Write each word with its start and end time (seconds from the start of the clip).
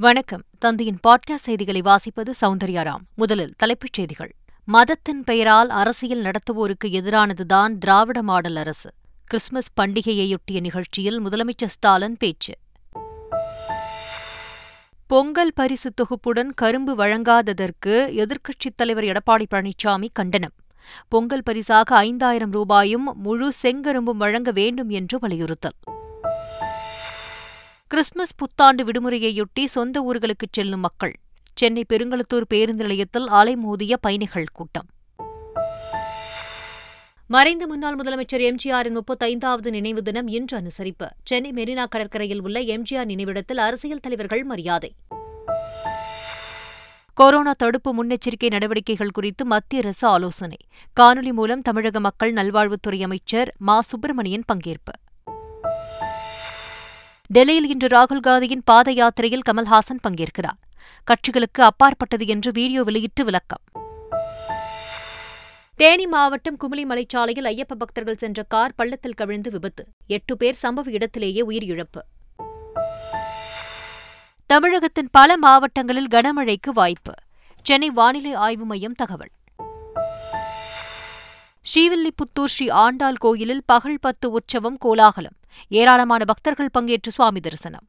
வணக்கம். 0.00 0.42
தந்தையின் 0.58 0.98
பாட்காஸ்ட் 1.08 1.34
செய்திகளை 1.34 1.80
வாசிப்பது 1.80 2.30
சௌந்தர்யாராம் 2.40 3.00
முதலில் 3.14 3.54
தலைப்புச் 3.56 3.92
செய்திகள். 3.92 4.34
மதத்தின் 4.64 5.24
பெயரால் 5.24 5.68
அரசியல் 5.68 6.22
நடத்துவோருக்கு 6.22 6.84
எதிரானதுதான் 6.84 7.78
திராவிட 7.78 8.22
மாடல் 8.22 8.56
அரசு. 8.56 8.90
கிறிஸ்துமஸ் 9.24 9.68
பண்டிகையையொட்டிய 9.80 10.60
நிகழ்ச்சியில் 10.60 11.26
முதலமைச்சர் 11.26 11.66
ஸ்டாலின் 11.66 12.16
பேச்சு. 12.16 12.54
பொங்கல் 15.06 15.52
பரிசு 15.54 15.92
தொகுப்புடன் 15.94 16.50
கரும்பு 16.54 16.96
வழங்காததற்கு 16.96 18.08
எதிர்க்கட்சித் 18.16 18.74
தலைவர் 18.76 19.04
எடப்பாடி 19.04 19.46
பழனிசாமி 19.54 20.06
கண்டனம். 20.12 20.52
பொங்கல் 21.08 21.42
பரிசாக 21.42 21.96
ஐந்தாயிரம் 21.96 22.50
ரூபாயும் 22.50 23.10
முழு 23.14 23.52
செங்கரும்பும் 23.62 24.16
வழங்க 24.16 24.50
வேண்டும் 24.50 24.88
என்று 24.88 25.18
வலியுறுத்தல். 25.18 25.98
கிறிஸ்துமஸ் 27.90 28.34
புத்தாண்டு 28.36 28.84
விடுமுறையையொட்டி 28.84 29.64
சொந்த 29.64 30.10
ஊர்களுக்கு 30.12 30.46
செல்லும் 30.50 30.80
மக்கள். 30.80 31.20
சென்னை 31.54 31.84
பெருங்களத்தூர் 31.92 32.44
பேருந்து 32.48 32.82
நிலையத்தில் 32.82 33.26
அலைமோதிய 33.26 33.92
பயணிகள் 34.00 34.46
கூட்டம். 34.52 34.86
மறைந்த 37.26 37.66
முன்னாள் 37.66 37.96
முதலமைச்சர் 37.96 38.54
எம்ஜிஆரின் 38.54 38.98
முப்பத்தைந்தாவது 38.98 39.70
நினைவு 39.70 40.02
தினம் 40.02 40.28
இன்று 40.28 40.60
அனுசரிப்பு. 40.60 41.06
சென்னை 41.24 41.50
மெரினா 41.52 41.88
கடற்கரையில் 41.88 42.42
உள்ள 42.42 42.60
எம்ஜிஆர் 42.60 43.04
நினைவிடத்தில் 43.04 43.58
அரசியல் 43.58 44.00
தலைவர்கள் 44.00 44.44
மரியாதை. 44.44 44.94
கொரோனா 47.14 47.52
தடுப்பு 47.52 48.04
முன்னெச்சரிக்கை 48.04 48.50
நடவடிக்கைகள் 48.50 49.10
குறித்து 49.10 49.44
மத்திய 49.44 49.82
அரசு 49.82 50.08
ஆலோசனை. 50.08 50.56
காணொலி 51.00 51.32
மூலம் 51.32 51.62
தமிழக 51.62 52.00
மக்கள் 52.00 52.32
நல்வாழ்வுத்துறை 52.32 53.02
அமைச்சர் 53.02 53.54
மா. 53.58 53.80
சுப்பிரமணியன் 53.80 54.44
பங்கேற்பு. 54.52 55.09
டெல்லியில் 57.32 57.68
இன்று 57.68 57.86
ராகுல் 57.86 58.20
காந்தியின் 58.20 58.62
பாத 58.64 58.92
யாத்திரையில் 58.92 59.42
கமல்ஹாசன் 59.50 60.00
பங்கேற்கிறார். 60.08 60.58
கட்சிகளுக்கு 61.06 61.60
அப்பாற்பட்டது 61.60 62.26
என்று 62.26 62.52
வீடியோ 62.52 62.82
வெளியிட்டு 62.82 63.24
விளக்கம். 63.24 63.62
தேனி 65.76 66.06
மாவட்டம் 66.06 66.56
குமுளி 66.56 66.84
மலைச்சாலையில் 66.84 67.48
ஐயப்ப 67.52 67.74
பக்தர்கள் 67.74 68.16
சென்ற 68.16 68.42
கார் 68.42 68.74
பள்ளத்தில் 68.74 69.14
கவிழ்ந்து 69.14 69.50
விபத்து. 69.50 69.86
எட்டு 70.06 70.36
பேர் 70.36 70.58
சம்பவ 70.62 70.88
இடத்திலேயே 70.88 71.46
உயிரிழப்பு. 71.46 72.02
தமிழகத்தின் 74.46 75.08
பல 75.12 75.36
மாவட்டங்களில் 75.36 76.10
கனமழைக்கு 76.10 76.70
வாய்ப்பு. 76.74 77.12
சென்னை 77.62 77.90
வானிலை 77.90 78.34
ஆய்வு 78.34 78.64
மையம் 78.64 78.92
தகவல். 78.92 79.30
ஸ்ரீவில்லிபுத்தூர் 81.74 82.52
ஸ்ரீ 82.56 82.68
ஆண்டாள் 82.68 83.16
கோயிலில் 83.16 83.62
பகல் 83.66 84.00
பத்து 84.00 84.30
உற்சவம் 84.30 84.78
கோலாகலம். 84.78 85.38
ஏராளமான 85.68 86.24
பக்தர்கள் 86.24 86.68
பங்கேற்று 86.78 87.08
சுவாமி 87.08 87.40
தரிசனம். 87.40 87.86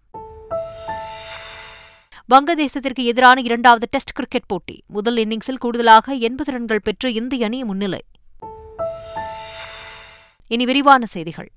வங்கதேசத்திற்கு 2.33 3.03
எதிரான 3.03 3.41
இரண்டாவது 3.41 3.87
டெஸ்ட் 3.89 4.11
கிரிக்கெட் 4.11 4.45
போட்டி. 4.45 4.83
முதல் 4.87 5.15
இன்னிங்ஸில் 5.15 5.57
கூடுதலாக 5.57 6.13
எண்பது 6.13 6.51
ரன்கள் 6.51 6.81
பெற்று 6.83 7.13
இந்திய 7.13 7.45
அணி 7.45 7.63
முன்னிலை. 7.63 8.01
இனி 10.47 10.65
விரிவான 10.65 11.05
செய்திகள். 11.05 11.51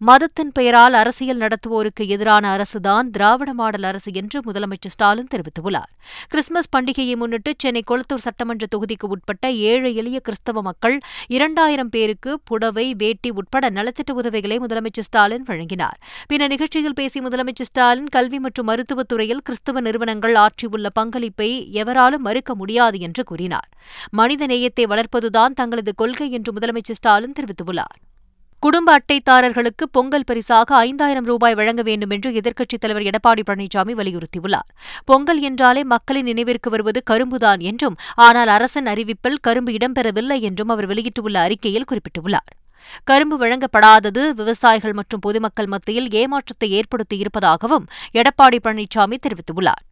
மதத்தின் 0.00 0.52
பெயரால் 0.52 0.92
அரசியல் 0.92 1.38
நடத்துவோருக்கு 1.38 2.06
எதிரான 2.06 2.56
அரசுதான் 2.56 3.08
திராவிட 3.10 3.54
மாடல் 3.54 3.82
அரசு 3.82 4.12
என்று 4.12 4.40
முதலமைச்சர் 4.40 4.94
ஸ்டாலின் 4.96 5.30
தெரிவித்துள்ளார். 5.34 5.90
கிறிஸ்துமஸ் 6.28 6.70
பண்டிகையை 6.76 7.16
முன்னிட்டு 7.16 7.52
சென்னை 7.56 7.82
கொளத்தூர் 7.90 8.24
சட்டமன்ற 8.26 8.66
தொகுதிக்கு 8.76 9.08
உட்பட்ட 9.08 9.50
ஏழு 9.50 9.94
எளிய 9.94 10.20
கிறிஸ்தவ 10.20 10.62
மக்கள் 10.62 10.98
இரண்டாயிரம் 11.28 11.88
பேருக்கு 11.88 12.40
புடவை 12.40 12.94
வேட்டி 12.94 13.30
உட்பட 13.30 13.70
நலத்திட்ட 13.70 14.10
உதவிகளை 14.10 14.58
முதலமைச்சர் 14.58 15.08
ஸ்டாலின் 15.10 15.42
வழங்கினார். 15.42 15.98
பின்னர் 16.26 16.48
நிகழ்ச்சியில் 16.48 16.94
பேசிய 16.94 17.28
முதலமைச்சர் 17.28 17.70
ஸ்டாலின் 17.72 18.06
கல்வி 18.06 18.38
மற்றும் 18.38 18.68
மருத்துவத்துறையில் 18.68 19.44
கிறிஸ்தவ 19.44 19.80
நிறுவனங்கள் 19.80 20.34
ஆற்றியுள்ள 20.34 20.88
பங்களிப்பை 20.88 21.72
எவராலும் 21.72 22.22
மறுக்க 22.22 22.54
முடியாது 22.54 22.98
என்று 23.00 23.24
கூறினார். 23.24 23.68
மனித 24.10 24.46
நேயத்தை 24.46 24.86
வளர்ப்பதுதான் 24.86 25.54
தங்களது 25.54 25.94
கொள்கை 25.94 26.30
என்று 26.30 26.52
முதலமைச்சர் 26.52 27.00
ஸ்டாலின் 27.00 27.36
தெரிவித்துள்ளார். 27.40 27.98
குடும்ப 28.64 28.88
அட்டைதாரர்களுக்கு 28.96 29.84
பொங்கல் 29.90 30.24
பரிசாக 30.24 30.76
ஐந்தாயிரம் 30.76 31.24
ரூபாய் 31.24 31.54
வழங்க 31.54 31.82
வேண்டும் 31.82 32.10
என்று 32.10 32.30
எதிர்க்கட்சித் 32.30 32.80
தலைவர் 32.80 33.06
எடப்பாடி 33.10 33.42
பழனிசாமி 33.50 33.92
வலியுறுத்தியுள்ளார். 34.00 34.66
பொங்கல் 35.04 35.40
என்றாலே 35.40 35.84
மக்களின் 35.84 36.24
நினைவிற்கு 36.24 36.70
வருவது 36.70 37.02
கரும்புதான் 37.10 37.60
என்றும் 37.60 37.96
ஆனால் 38.14 38.48
அரசின் 38.48 38.84
அறிவிப்பில் 38.84 39.38
கரும்பு 39.40 39.72
இடம்பெறவில்லை 39.72 40.40
என்றும் 40.40 40.68
அவர் 40.68 40.86
வெளியிட்டுள்ள 40.86 41.40
அறிக்கையில் 41.40 41.86
குறிப்பிட்டுள்ளார். 41.90 42.50
கரும்பு 43.04 43.38
வழங்கப்படாதது 43.38 44.30
விவசாயிகள் 44.30 44.92
மற்றும் 44.92 45.20
பொதுமக்கள் 45.20 45.66
மத்தியில் 45.66 46.10
ஏமாற்றத்தை 46.10 46.70
ஏற்படுத்தியிருப்பதாகவும் 46.80 47.86
எடப்பாடி 48.14 48.60
பழனிசாமி 48.64 49.18
தெரிவித்துள்ளார். 49.26 49.84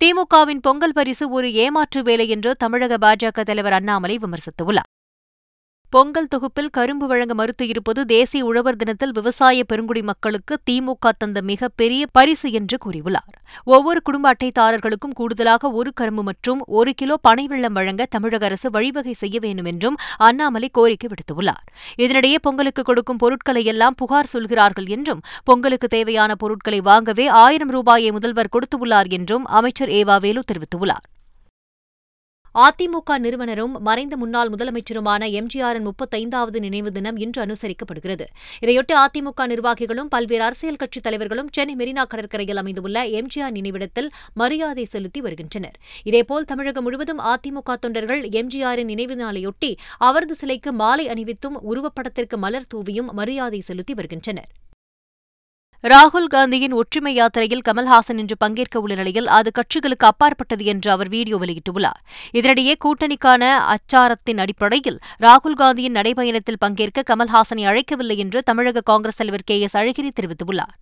திமுகவின் 0.00 0.60
பொங்கல் 0.60 0.92
பரிசு 0.92 1.30
ஒரு 1.30 1.52
ஏமாற்று 1.52 2.02
வேலை 2.02 2.28
என்று 2.28 2.56
தமிழக 2.56 2.98
பாஜக 3.06 3.40
தலைவர் 3.40 3.72
அண்ணாமலை 3.72 4.18
விமர்சித்துள்ளார். 4.26 4.90
பொங்கல் 5.92 6.28
தொகுப்பில் 6.28 6.70
கரும்பு 6.70 7.06
வழங்க 7.06 7.34
மறுத்து 7.34 7.64
இருப்பது 7.68 8.00
தேசிய 8.04 8.44
உழவர் 8.44 8.76
தினத்தில் 8.76 9.12
விவசாய 9.12 9.64
பெருங்குடி 9.64 10.02
மக்களுக்கு 10.02 10.54
திமுக 10.70 11.12
தந்த 11.18 11.42
மிகப்பெரிய 11.42 12.06
பரிசு 12.12 12.48
என்று 12.52 12.76
கூறியுள்ளார். 12.84 13.30
ஒவ்வொரு 13.64 14.02
குடும்ப 14.02 14.26
அட்டைதாரர்களுக்கும் 14.32 15.14
கூடுதலாக 15.14 15.70
ஒரு 15.70 15.92
கரும்பு 15.94 16.22
மற்றும் 16.22 16.60
ஒரு 16.66 16.92
கிலோ 16.94 17.16
பனை 17.16 17.46
வெள்ளம் 17.46 17.72
வழங்க 17.72 18.06
தமிழக 18.10 18.44
அரசு 18.44 18.70
வழிவகை 18.70 19.12
செய்ய 19.12 19.38
வேண்டும் 19.38 19.64
என்றும் 19.64 19.98
அண்ணாமலை 20.16 20.70
கோரிக்கை 20.72 21.10
விடுத்துள்ளார். 21.12 21.64
இதனிடையே 21.98 22.40
பொங்கலுக்கு 22.42 22.82
கொடுக்கும் 22.82 23.16
பொருட்களை 23.16 23.64
எல்லாம் 23.64 23.98
புகார் 24.02 24.32
சொல்கிறார்கள் 24.34 24.86
என்றும் 24.86 25.24
பொங்கலுக்கு 25.44 25.88
தேவையான 25.88 26.34
பொருட்களை 26.34 26.80
வாங்கவே 26.80 27.26
ஆயிரம் 27.26 27.68
ரூபாயை 27.68 28.10
முதல்வர் 28.10 28.54
கொடுத்துள்ளார் 28.56 29.10
என்றும் 29.18 29.44
அமைச்சர் 29.44 29.88
ஏவாவேலு 29.88 30.42
தெரிவித்துள்ளார். 30.52 31.06
அதிமுக 32.64 33.18
நிறுவனரும் 33.18 33.80
மறைந்த 33.80 34.16
முன்னாள் 34.16 34.50
முதலமைச்சருமான 34.50 35.26
எம்ஜிஆரின் 35.40 35.86
முப்பத்தைந்தாவது 35.88 36.58
நினைவு 36.58 36.92
தினம் 36.92 37.16
இன்று 37.16 37.44
அனுசரிக்கப்படுகிறது. 37.44 38.26
இதையொட்டி 38.64 38.94
அதிமுக 39.04 39.46
நிர்வாகிகளும் 39.46 40.08
பல்வேறு 40.08 40.42
அரசியல் 40.42 40.76
கட்சித் 40.76 41.02
தலைவர்களும் 41.02 41.48
சென்னை 41.52 41.76
மெரினா 41.76 42.04
கடற்கரையில் 42.06 42.56
அமைந்துள்ள 42.56 43.04
எம்ஜிஆர் 43.04 43.56
நினைவிடத்தில் 43.58 44.10
மரியாதை 44.34 44.84
செலுத்தி 44.84 45.20
வருகின்றனர். 45.20 45.78
இதேபோல் 46.04 46.44
தமிழகம் 46.44 46.82
முழுவதும் 46.82 47.18
அதிமுக 47.18 47.76
தொண்டர்கள் 47.80 48.22
எம்ஜிஆரின் 48.40 48.90
நினைவு 48.92 49.16
நாளையொட்டி 49.16 49.76
அவரது 49.98 50.34
சிலைக்கு 50.34 50.72
மாலை 50.72 51.08
அணிவித்தும் 51.08 51.58
உருவப்படத்திற்கு 51.70 52.36
மலர் 52.36 52.70
தூவியும் 52.74 53.12
மரியாதை 53.12 53.60
செலுத்தி 53.60 53.94
வருகின்றனர். 53.94 54.48
ராகுல் 55.90 56.28
காந்தியின் 56.34 56.72
ஒற்றுமை 56.72 57.14
யாத்திரையில் 57.14 57.62
கமல்ஹாசன் 57.68 58.18
இன்று 58.18 58.36
பங்கேற்க 58.36 58.80
உள்ள 58.80 58.94
நிலையில் 58.94 59.26
அது 59.26 59.50
கட்சிகளுக்கு 59.58 60.06
அப்பாற்பட்டது 60.06 60.64
என்று 60.64 60.90
அவர் 60.90 61.08
வீடியோ 61.08 61.36
வெளியிட்டுள்ளார். 61.36 62.00
இதனிடையே 62.32 62.74
கூட்டணிக்கான 62.84 63.42
அச்சாரத்தின் 63.74 64.38
அடிப்படையில் 64.38 64.98
ராகுல் 65.20 65.58
காந்தியின் 65.60 65.96
நடைபயணத்தில் 65.96 66.60
பங்கேற்க 66.60 67.04
கமல்ஹாசனை 67.10 67.66
அழைக்கவில்லை 67.72 68.16
என்று 68.16 68.42
தமிழக 68.42 68.80
காங்கிரஸ் 68.80 69.16
தலைவர் 69.16 69.46
கே 69.46 69.58
எஸ் 69.60 69.76
அழகிரி 69.76 70.10
தெரிவித்துள்ளார். 70.20 70.74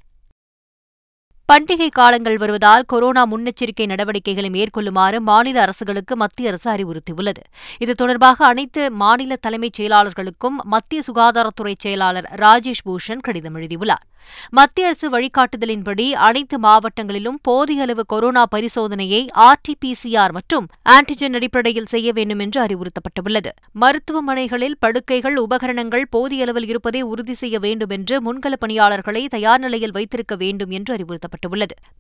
பண்டிகை 1.53 1.89
காலங்கள் 1.91 2.37
வருவதால் 2.37 2.85
கொரோனா 2.85 3.27
முன்னெச்சரிக்கை 3.27 3.87
நடவடிக்கைகளை 3.87 4.51
மேற்கொள்ளுமாறு 4.51 5.21
மாநில 5.21 5.61
அரசுகளுக்கு 5.61 6.17
மத்திய 6.17 6.49
அரசு 6.49 6.71
அறிவுறுத்தியுள்ளது. 6.71 7.43
இது 7.79 7.95
தொடர்பாக 7.95 8.47
அனைத்து 8.47 8.91
மாநில 8.91 9.37
தலைமைச் 9.37 9.81
செயலாளர்களுக்கும் 9.81 10.57
மத்திய 10.63 11.03
சுகாதாரத்துறை 11.07 11.75
செயலாளர் 11.79 12.31
ராஜேஷ் 12.37 12.85
பூஷன் 12.85 13.21
கடிதம் 13.21 13.55
எழுதியுள்ளார். 13.55 14.07
மத்திய 14.51 14.87
அரசு 14.87 15.11
வழிகாட்டுதலின்படி 15.11 16.11
அனைத்து 16.13 16.61
மாவட்டங்களிலும் 16.61 17.37
போதிய 17.43 17.83
அளவு 17.83 18.07
கொரோனா 18.07 18.47
பரிசோதனையை 18.55 19.27
ஆர்டிபிசிஆர் 19.39 20.33
மற்றும் 20.33 20.69
ஆன்டிஜென் 20.89 21.35
அடிப்படையில் 21.35 21.87
செய்ய 21.87 22.13
வேண்டும் 22.13 22.39
என்று 22.39 22.65
அறிவுறுத்தப்பட்டுள்ளது. 22.65 23.51
மருத்துவமனைகளில் 23.81 24.79
படுக்கைகள் 24.79 25.37
உபகரணங்கள் 25.37 26.07
போதிய 26.11 26.43
அளவில் 26.43 26.69
இருப்பதை 26.69 27.03
உறுதி 27.03 27.35
செய்ய 27.35 27.59
வேண்டும் 27.59 27.91
என்று 27.91 28.23
முன்கள 28.23 28.53
பணியாளர்களை 28.61 29.29
தயார் 29.29 29.61
நிலையில் 29.61 29.93
வைத்திருக்க 29.93 30.37
வேண்டும் 30.37 30.71
என்று 30.71 30.95
அறிவுறுத்தப்பட்டுள்ளது. 30.95 31.33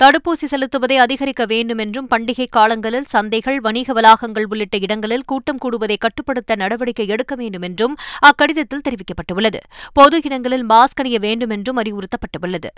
தடுப்பூசி 0.02 0.44
செலுத்துவதை 0.50 0.96
அதிகரிக்க 0.96 1.46
வேண்டும் 1.46 1.78
என்றும் 1.78 2.10
பண்டிகை 2.10 2.46
காலங்களில் 2.50 3.04
சந்தைகள் 3.12 3.56
வணிக 3.56 3.92
வளாகங்கள் 3.92 4.46
உள்ளிட்ட 4.48 4.76
இடங்களில் 4.76 5.25
கூட்டம் 5.25 5.58
கூடுவதை 5.64 5.96
கட்டுப்படுத்த 5.98 6.56
நடவடிக்கை 6.56 7.06
எடுக்க 7.06 7.34
வேண்டும் 7.34 7.62
என்றும் 7.62 7.96
அக்கடிதத்தில் 8.22 8.81
தெரிவிக்கப்பட்டுள்ளது. 8.88 9.60
பொது 9.92 10.20
இடங்களில் 10.22 10.66
மாஸ்க் 10.66 11.00
அணிய 11.00 11.19
வேண்டும் 11.19 11.50
என்றும் 11.50 11.76
அறிவுறுத்தப்பட்டுள்ளது. 11.76 12.70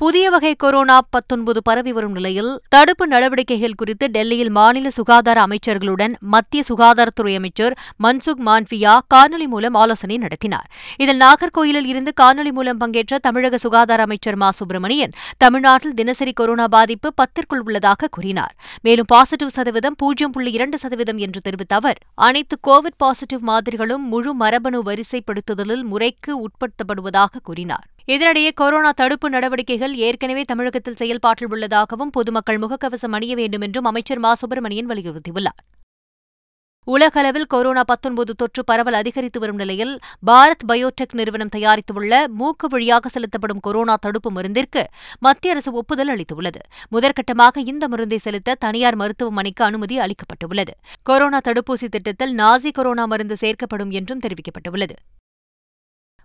புதிய 0.00 0.30
வகை 0.30 0.54
கொரோனா 0.54 1.00
பத்தொன்பது 1.10 1.62
பரவி 1.62 1.92
வரும் 1.92 2.12
நிலையில் 2.12 2.60
தடுப்பு 2.68 3.06
நடவடிக்கைகள் 3.06 3.74
குறித்து 3.74 4.08
டெல்லியில் 4.08 4.50
மாநில 4.50 4.90
சுகாதார 4.90 5.46
அமைச்சர்களுடன் 5.46 6.14
மத்திய 6.20 6.62
சுகாதாரத்துறை 6.68 7.34
அமைச்சர் 7.36 7.78
மன்சுக் 8.02 8.40
மான்வியா 8.46 8.98
காணொலி 9.14 9.46
மூலம் 9.46 9.74
ஆலோசனை 9.74 10.16
நடத்தினார். 10.16 10.70
இதில் 10.96 11.18
நாகர்கோயிலில் 11.18 11.86
இருந்து 11.86 12.12
காணொலி 12.20 12.52
மூலம் 12.52 12.78
பங்கேற்ற 12.78 13.18
தமிழக 13.18 13.58
சுகாதார 13.58 14.02
அமைச்சர் 14.02 14.36
மா. 14.36 14.50
சுப்பிரமணியன் 14.50 15.10
தமிழ்நாட்டில் 15.38 15.94
தினசரி 15.94 16.32
கொரோனா 16.32 16.68
பாதிப்பு 16.68 17.12
பத்திற்குள் 17.14 17.62
உள்ளதாக 17.64 18.08
கூறினார். 18.10 18.56
மேலும் 18.82 19.08
பாசிட்டிவ் 19.08 19.48
சதவீதம் 19.48 19.94
பூஜ்ஜியம் 19.96 20.32
புள்ளி 20.32 20.52
இரண்டு 20.52 20.78
சதவீதம் 20.78 21.18
என்று 21.18 21.40
தெரிவித்த 21.40 21.74
அவர் 21.74 21.98
அனைத்து 22.14 22.58
கோவிட் 22.66 23.00
பாசிட்டிவ் 23.04 23.40
மாதிரிகளும் 23.40 24.08
முழு 24.08 24.34
மரபணு 24.34 24.82
வரிசைப்படுத்துதலில் 24.82 25.82
முறைக்கு 25.82 26.40
உட்படுத்தப்படுவதாக 26.40 27.44
கூறினார். 27.44 27.86
இதனிடையே 28.06 28.50
கொரோனா 28.54 28.90
தடுப்பு 28.90 29.30
நடவடிக்கைகள் 29.30 29.94
ஏற்கனவே 29.96 30.42
தமிழகத்தில் 30.42 30.96
செயல்பாட்டில் 30.96 31.48
உள்ளதாகவும் 31.50 32.10
பொதுமக்கள் 32.10 32.58
முகக்கவசம் 32.58 33.12
அணிய 33.12 33.34
வேண்டும் 33.34 33.60
என்றும் 33.60 33.84
அமைச்சர் 33.84 34.18
மா. 34.18 34.34
சுப்பிரமணியன் 34.34 34.86
வலியுறுத்தியுள்ளார். 34.86 35.60
உலகளவில் 36.84 37.46
கொரோனா 37.46 37.84
பத்தொன்பது 37.84 38.34
தொற்று 38.34 38.64
பரவல் 38.64 38.92
அதிகரித்து 38.92 39.40
வரும் 39.40 39.56
நிலையில் 39.56 39.98
பாரத் 40.26 40.64
பயோடெக் 40.68 41.12
நிறுவனம் 41.12 41.48
தயாரித்துள்ள 41.56 42.26
மூக்கு 42.26 42.68
வழியாக 42.68 43.08
செலுத்தப்படும் 43.08 43.60
கொரோனா 43.60 43.96
தடுப்பு 44.00 44.32
மருந்திற்கு 44.32 44.84
மத்திய 45.18 45.52
அரசு 45.52 45.72
ஒப்புதல் 45.72 46.08
அளித்துள்ளது. 46.08 46.60
முதற்கட்டமாக 46.92 47.58
இந்த 47.64 47.88
மருந்தை 47.88 48.18
செலுத்த 48.18 48.54
தனியார் 48.54 48.96
மருத்துவமனைக்கு 48.96 49.64
அனுமதி 49.64 49.98
அளிக்கப்பட்டுள்ளது. 49.98 50.74
கொரோனா 51.02 51.38
தடுப்பூசி 51.48 51.88
திட்டத்தில் 51.90 52.36
நாசி 52.36 52.72
கொரோனா 52.72 53.06
மருந்து 53.06 53.36
சேர்க்கப்படும் 53.40 53.90
என்றும் 53.90 54.20
தெரிவிக்கப்பட்டுள்ளது. 54.20 54.96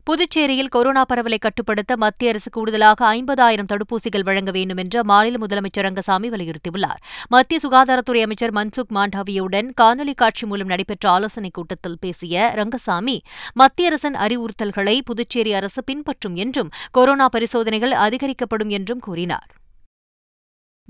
புதுச்சேரியில் 0.09 0.67
கொரோனா 0.67 1.05
பரவலை 1.05 1.37
கட்டுப்படுத்த 1.37 1.97
மத்திய 1.97 2.29
அரசு 2.29 2.49
கூடுதலாக 2.49 3.15
ஐம்பதாயிரம் 3.15 3.65
தடுப்பூசிகள் 3.73 4.23
வழங்க 4.23 4.51
வேண்டும் 4.51 4.77
என்று 4.77 5.03
மாநில 5.03 5.37
முதலமைச்சர் 5.45 5.81
ரங்கசாமி 5.81 6.29
வலியுறுத்தியுள்ளார். 6.29 7.01
மத்திய 7.27 7.59
சுகாதாரத்துறை 7.63 8.21
அமைச்சர் 8.21 8.53
மன்சுக் 8.53 8.95
மாண்டவியுடன் 8.95 9.69
காணொலி 9.81 10.13
காட்சி 10.15 10.45
மூலம் 10.45 10.67
நடைபெற்ற 10.67 11.09
ஆலோசனைக் 11.09 11.53
கூட்டத்தில் 11.53 11.97
பேசிய 11.99 12.51
ரங்கசாமி 12.55 13.21
மத்திய 13.53 13.87
அரசின் 13.87 14.13
அறிவுறுத்தல்களை 14.13 14.99
புதுச்சேரி 15.05 15.53
அரசு 15.53 15.83
பின்பற்றும் 15.83 16.35
என்றும் 16.35 16.69
கொரோனா 16.91 17.29
பரிசோதனைகள் 17.29 17.91
அதிகரிக்கப்படும் 17.91 18.69
என்றும் 18.69 18.99
கூறினார். 18.99 19.47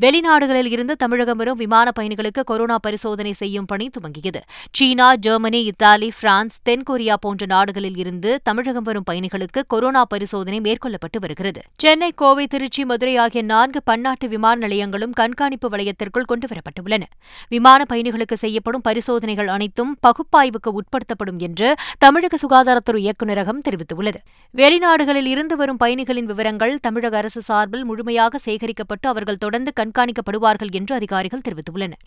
வெளிநாடுகளில் 0.01 0.68
இருந்து 0.68 0.95
தமிழகம் 0.95 1.38
வரும் 1.38 1.57
விமான 1.57 1.92
பயணிகளுக்கு 2.00 2.44
கொரோனா 2.44 2.77
பரிசோதனை 2.77 3.33
செய்யும் 3.33 3.65
பணி 3.65 3.89
துவங்கியது. 3.89 4.39
சீனா 4.71 5.15
ஜெர்மனி 5.15 5.63
இத்தாலி 5.63 6.12
பிரான்ஸ் 6.19 6.59
தென்கொரியா 6.69 7.13
போன்ற 7.19 7.45
நாடுகளில் 7.45 7.97
இருந்து 7.97 8.39
தமிழகம் 8.44 8.83
வரும் 8.83 9.03
பயணிகளுக்கு 9.12 9.62
கொரோனா 9.68 10.06
பரிசோதனை 10.06 10.59
மேற்கொள்ளப்பட்டு 10.59 11.19
வருகிறது. 11.19 11.62
சென்னை 11.77 12.12
கோவை 12.15 12.47
திருச்சி 12.47 12.86
மதுரை 12.86 13.18
ஆகிய 13.18 13.44
நான்கு 13.44 13.83
பன்னாட்டு 13.83 14.27
விமான 14.27 14.56
நிலையங்களும் 14.56 15.12
கண்காணிப்பு 15.12 15.69
வளையத்திற்குள் 15.69 16.27
கொண்டுவரப்பட்டுள்ளன. 16.31 17.01
விமான 17.50 17.86
பயணிகளுக்கு 17.94 18.33
செய்யப்படும் 18.33 18.81
பரிசோதனைகள் 18.81 19.47
அனைத்தும் 19.47 19.97
பகுப்பாய்வுக்கு 20.07 20.74
உட்படுத்தப்படும் 20.81 21.38
என்று 21.38 21.75
தமிழக 21.97 22.38
சுகாதாரத்துறை 22.47 23.03
இயக்குநரகம் 23.07 23.63
தெரிவித்துள்ளது. 23.69 24.21
வெளிநாடுகளில் 24.56 25.31
இருந்து 25.36 25.56
வரும் 25.56 25.77
பயணிகளின் 25.77 26.25
விவரங்கள் 26.25 26.77
தமிழக 26.80 27.18
அரசு 27.18 27.42
சார்பில் 27.42 27.86
முழுமையாக 27.86 28.39
சேகரிக்கப்பட்டு 28.45 29.07
அவர்கள் 29.07 29.38
தொடர்ந்து 29.38 29.83
கண்காணிக்கப்படுவார்கள் 29.85 30.71
என்று 30.71 30.95
அதிகாரிகள் 30.95 31.45
தெரிவித்துள்ளனர். 31.49 32.03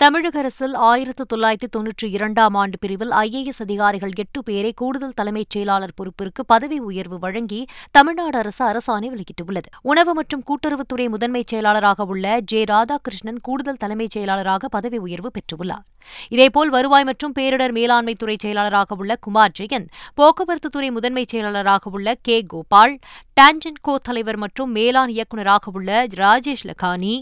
தமிழக 0.00 0.38
அரசில் 0.38 0.74
ஆயிரத்து 0.74 1.24
தொள்ளாயிரத்து 1.24 1.68
தொன்னூற்றி 1.76 2.06
இரண்டாம் 2.06 2.54
ஆண்டு 2.54 2.78
பிரிவில் 2.78 3.10
ஐஏஎஸ் 3.10 3.60
அதிகாரிகள் 3.60 4.12
எட்டு 4.14 4.42
பேரை 4.42 4.72
கூடுதல் 4.72 5.14
தலைமைச் 5.14 5.50
செயலாளர் 5.50 5.94
பொறுப்பிற்கு 5.96 6.42
பதவி 6.46 6.78
உயர்வு 6.78 7.18
வழங்கி 7.18 7.66
தமிழ்நாடு 7.90 8.38
அரசு 8.38 8.62
அரசாணை 8.66 9.08
வெளியிட்டுள்ளது. 9.12 9.70
உணவு 9.82 10.14
மற்றும் 10.14 10.42
கூட்டுறவுத்துறை 10.46 11.08
முதன்மைச் 11.08 11.46
செயலாளராக 11.46 12.04
உள்ள 12.04 12.40
ஜே 12.40 12.64
ராதாகிருஷ்ணன் 12.64 13.40
கூடுதல் 13.42 13.76
தலைமைச் 13.76 14.10
செயலாளராக 14.10 14.68
பதவி 14.68 14.98
உயர்வு 14.98 15.30
பெற்றுள்ளார். 15.30 15.84
இதேபோல் 16.28 16.70
வருவாய் 16.70 17.04
மற்றும் 17.04 17.32
பேரிடர் 17.38 17.74
மேலாண்மைத்துறை 17.78 18.36
செயலாளராக 18.38 18.94
உள்ள 18.94 19.16
குமார் 19.16 19.54
ஜெயன் 19.58 19.86
போக்குவரத்துத்துறை 20.20 20.90
முதன்மைச் 20.90 21.28
செயலாளராக 21.28 21.90
உள்ள 21.90 22.14
கே 22.22 22.44
கோபால் 22.46 22.98
டான்ஜென்ட் 23.36 23.80
கோ 23.80 23.94
தலைவர் 23.98 24.36
மற்றும் 24.36 24.70
மேலாண் 24.74 25.10
இயக்குநராக 25.14 25.72
உள்ள 25.72 25.88
ராஜேஷ் 26.14 26.62
லக்கானி 26.64 27.12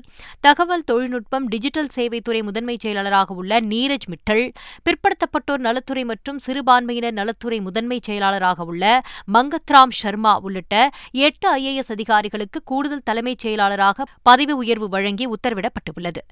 தகவல் 0.41 0.85
தொழில்நுட்பம் 0.85 1.47
டிஜிட்டல் 1.49 1.91
சேவைத்துறை 1.95 2.41
முதன்மைச் 2.43 2.85
செயலாளராக 2.85 3.35
உள்ள 3.35 3.59
நீரஜ் 3.71 4.07
மிட்டல் 4.13 4.45
பிற்படுத்தப்பட்டோர் 4.85 5.65
நலத்துறை 5.67 6.05
மற்றும் 6.05 6.39
சிறுபான்மையினர் 6.39 7.19
நலத்துறை 7.19 7.59
முதன்மைச் 7.61 8.07
செயலாளராக 8.11 8.65
உள்ள 8.65 8.85
மங்கத்ராம் 9.33 9.97
சர்மா 10.03 10.35
உள்ளிட்ட 10.43 10.77
எட்டு 11.25 11.49
ஐஏஎஸ் 11.59 11.93
அதிகாரிகளுக்கு 11.97 12.63
கூடுதல் 12.65 13.05
தலைமைச் 13.05 13.45
செயலாளராக 13.47 14.09
பதவி 14.23 14.57
உயர்வு 14.63 14.89
வழங்கி 14.89 15.27
உத்தரவிடப்பட்டுள்ளது. 15.27 16.23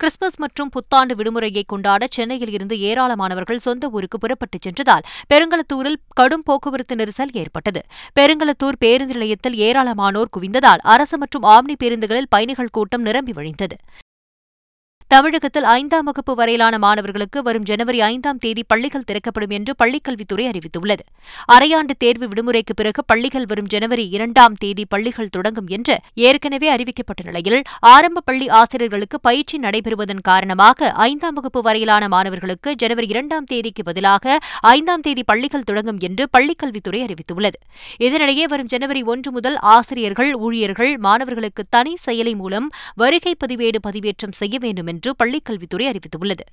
கிறிஸ்துமஸ் 0.00 0.38
மற்றும் 0.38 0.68
புத்தாண்டு 0.68 1.14
விடுமுறையை 1.14 1.62
கொண்டாட 1.66 2.06
சென்னையில் 2.10 2.50
இருந்து 2.50 2.76
ஏராளமானவர்கள் 2.80 3.62
சொந்த 3.66 3.88
ஊருக்கு 3.88 4.18
புறப்பட்டுச் 4.18 4.62
சென்றதால் 4.62 5.04
பெருங்களத்தூரில் 5.34 6.00
கடும் 6.14 6.42
போக்குவரத்து 6.44 6.94
நெரிசல் 6.94 7.32
ஏற்பட்டது. 7.32 7.80
பெருங்களத்தூர் 8.20 8.78
பேருந்து 8.78 9.12
நிலையத்தில் 9.12 9.56
ஏராளமானோர் 9.58 10.32
குவிந்ததால் 10.36 10.82
அரசு 10.94 11.18
மற்றும் 11.18 11.42
ஆம்னி 11.42 11.76
பேருந்துகளில் 11.84 12.28
பயணிகள் 12.28 12.72
கூட்டம் 12.72 13.02
நிரம்பி 13.02 13.32
வழிந்தது. 13.32 13.78
தமிழகத்தில் 15.10 15.66
ஐந்தாம் 15.72 16.04
வகுப்பு 16.04 16.34
வரையிலான 16.34 16.78
மாணவர்களுக்கு 16.78 17.42
வரும் 17.42 17.62
ஜனவரி 17.62 18.00
ஐந்தாம் 18.00 18.38
தேதி 18.38 18.64
பள்ளிகள் 18.64 19.04
திறக்கப்படும் 19.04 19.50
என்று 19.50 19.74
பள்ளிக்கல்வித்துறை 19.84 20.44
அறிவித்துள்ளது. 20.50 21.02
அரையாண்டு 21.52 21.94
தேர்வு 21.98 22.28
விடுமுறைக்கு 22.28 22.74
பிறகு 22.74 23.04
பள்ளிகள் 23.04 23.46
வரும் 23.46 23.66
ஜனவரி 23.66 24.08
இரண்டாம் 24.08 24.54
தேதி 24.54 24.84
பள்ளிகள் 24.88 25.28
தொடங்கும் 25.28 25.66
என்று 25.66 25.98
ஏற்கனவே 26.14 26.70
அறிவிக்கப்பட்ட 26.76 27.24
நிலையில் 27.24 27.62
ஆரம்ப 27.80 28.20
பள்ளி 28.20 28.48
ஆசிரியர்களுக்கு 28.48 29.20
பயிற்சி 29.20 29.58
நடைபெறுவதன் 29.58 30.20
காரணமாக 30.20 30.90
ஐந்தாம் 30.90 31.34
வகுப்பு 31.34 31.62
வரையிலான 31.62 32.08
மாணவர்களுக்கு 32.08 32.74
ஜனவரி 32.74 33.06
இரண்டாம் 33.06 33.44
தேதிக்கு 33.44 33.84
பதிலாக 33.84 34.38
ஐந்தாம் 34.60 35.00
தேதி 35.00 35.24
பள்ளிகள் 35.24 35.62
தொடங்கும் 35.62 35.98
என்று 35.98 36.28
பள்ளிக்கல்வித்துறை 36.38 37.02
அறிவித்துள்ளது. 37.06 37.60
இதனிடையே 38.00 38.44
வரும் 38.44 38.66
ஜனவரி 38.66 39.02
ஒன்று 39.02 39.30
முதல் 39.30 39.56
ஆசிரியர்கள் 39.56 40.34
ஊழியர்கள் 40.34 40.98
மாணவர்களுக்கு 40.98 41.64
தனி 41.70 41.96
செயலி 42.06 42.36
மூலம் 42.36 42.68
வருகை 42.94 43.36
பதிவேடு 43.46 43.80
பதிவேற்றம் 43.86 44.36
செய்ய 44.42 44.58
வேண்டும் 44.58 44.94
என்று 44.96 45.14
பள்ளிக்கல்வித்துறை 45.24 45.86
அறிவித்துள்ளது. 45.86 46.46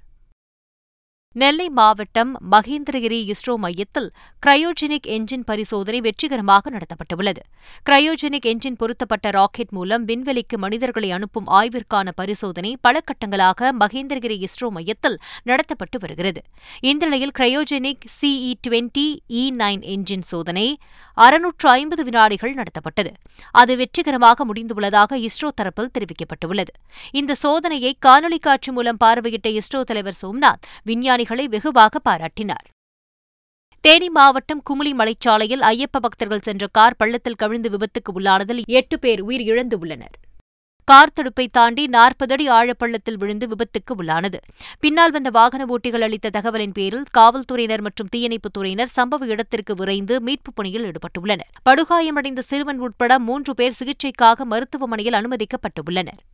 நெல்லை 1.36 1.70
மாவட்டம் 1.70 2.32
மகேந்திரகிரி 2.52 3.32
இஸ்ரோ 3.32 3.56
மையத்தில் 3.56 4.12
கிரையோஜெனிக் 4.46 5.08
என்ஜின் 5.08 5.44
பரிசோதனை 5.46 6.02
வெற்றிகரமாக 6.02 6.70
நடத்தப்பட்டுள்ளது. 6.70 7.42
கிரையோஜெனிக் 7.90 8.46
என்ஜின் 8.46 8.76
பொருத்தப்பட்ட 8.78 9.30
ராக்கெட் 9.30 9.70
மூலம் 9.70 10.08
விண்வெளிக்கு 10.08 10.58
மனிதர்களை 10.58 11.12
அனுப்பும் 11.12 11.48
ஆய்விற்கான 11.48 12.10
பரிசோதனை 12.16 12.78
பல 12.82 13.00
கட்டங்களாக 13.00 13.72
மகேந்திரகிரி 13.80 14.46
இஸ்ரோ 14.46 14.70
மையத்தில் 14.70 15.18
நடத்தப்பட்டு 15.46 16.00
வருகிறது. 16.00 16.42
இந்த 16.82 17.06
நிலையில் 17.06 17.34
cryogenic 17.40 18.06
CE 18.22 18.54
twenty 18.68 19.18
E 19.30 19.52
nine 19.54 19.84
engine 19.96 20.28
சோதனை 20.32 20.78
அறுநூற்று 21.14 21.70
ஐம்பது 21.70 22.04
வினாடிகள் 22.04 22.54
நடத்தப்பட்டது. 22.54 23.12
அது 23.52 23.76
வெற்றிகரமாக 23.76 24.46
முடிந்துள்ளதாக 24.46 25.28
இஸ்ரோ 25.28 25.50
தரப்பில் 25.62 25.92
தெரிவிக்கப்பட்டுள்ளது. 25.98 26.74
இந்த 27.12 27.36
சோதனையை 27.44 27.92
காணொலி 28.06 28.40
காட்சி 28.40 28.72
மூலம் 28.72 28.98
பார்வையிட்ட 29.04 29.60
இஸ்ரோ 29.60 29.82
தலைவர் 29.82 30.18
சோம்நாத் 30.22 30.64
விஞ்ஞானி 30.84 31.22
விஞ்ஞானிகளை 31.24 31.46
வெகுவாக 31.46 32.00
பாராட்டினார். 32.00 32.68
தேனி 33.82 34.10
மாவட்டம் 34.10 34.62
குமுளி 34.70 34.94
மலைச்சாலையில் 34.94 35.62
ஐயப்ப 35.62 36.00
பக்தர்கள் 36.02 36.40
சென்ற 36.40 36.68
கார் 36.72 36.96
பள்ளத்தில் 36.96 37.36
கவிழ்ந்து 37.36 37.70
விபத்துக்கு 37.70 38.16
உள்ளானதில் 38.16 38.62
எட்டு 38.66 39.00
பேர் 39.00 39.26
உயிரிழந்துள்ளனர். 39.26 40.16
கார் 40.86 41.12
தடுப்பை 41.12 41.48
தாண்டி 41.48 41.88
நாற்பது 41.88 42.34
அடி 42.34 42.50
ஆழப்பள்ளத்தில் 42.50 43.18
விழுந்து 43.18 43.48
விபத்துக்கு 43.48 43.96
உள்ளானது. 43.98 44.36
பின்னால் 44.80 45.12
வந்த 45.12 45.30
வாகன 45.30 45.66
ஓட்டிகள் 45.66 46.02
அளித்த 46.02 46.30
தகவலின் 46.30 46.72
பேரில் 46.74 47.04
காவல்துறையினர் 47.12 47.82
மற்றும் 47.82 48.08
தீயணைப்புத் 48.16 48.58
துறையினர் 48.58 48.88
சம்பவ 48.96 49.26
இடத்திற்கு 49.26 49.76
விரைந்து 49.76 50.22
மீட்புப் 50.22 50.56
பணியில் 50.56 50.92
ஈடுபட்டுள்ளனர். 50.92 51.52
படுகாயமடைந்த 51.70 52.42
சிறுவன் 52.42 52.80
உட்பட 52.80 53.20
மூன்று 53.20 53.54
பேர் 53.54 53.76
சிகிச்சைக்காக 53.80 54.44
மருத்துவமனையில் 54.44 55.14
அனுமதிக்கப்பட்டுள்ளனர். 55.14 56.33